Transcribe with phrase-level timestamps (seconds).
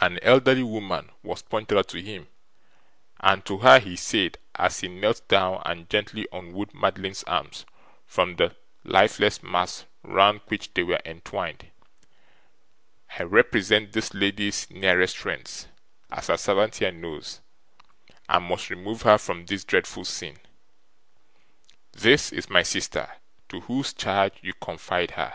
[0.00, 2.26] An elderly woman was pointed out to him;
[3.20, 7.64] and to her he said, as he knelt down and gently unwound Madeline's arms
[8.04, 11.70] from the lifeless mass round which they were entwined:
[13.16, 15.68] 'I represent this lady's nearest friends,
[16.10, 17.40] as her servant here knows,
[18.28, 20.40] and must remove her from this dreadful scene.
[21.92, 23.08] This is my sister
[23.50, 25.32] to whose charge you confide her.